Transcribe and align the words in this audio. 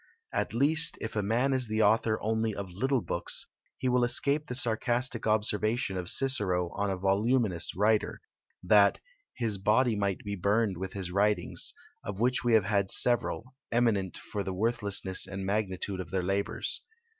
At 0.33 0.55
least, 0.55 0.97
if 0.99 1.15
a 1.15 1.21
man 1.21 1.53
is 1.53 1.67
the 1.67 1.83
author 1.83 2.19
only 2.23 2.55
of 2.55 2.71
little 2.71 3.01
books, 3.01 3.45
he 3.77 3.87
will 3.87 4.03
escape 4.03 4.47
the 4.47 4.55
sarcastic 4.55 5.27
observation 5.27 5.95
of 5.95 6.09
Cicero 6.09 6.71
on 6.73 6.89
a 6.89 6.97
voluminous 6.97 7.75
writer 7.75 8.19
that 8.63 8.97
"his 9.37 9.59
body 9.59 9.95
might 9.95 10.17
be 10.25 10.35
burned 10.35 10.77
with 10.77 10.93
his 10.93 11.11
writings," 11.11 11.75
of 12.03 12.19
which 12.19 12.43
we 12.43 12.55
have 12.55 12.65
had 12.65 12.89
several, 12.89 13.53
eminent 13.71 14.17
for 14.17 14.41
the 14.41 14.55
worthlessness 14.55 15.27
and 15.27 15.45
magnitude 15.45 15.99
of 15.99 16.09
their 16.09 16.23
labours. 16.23 16.81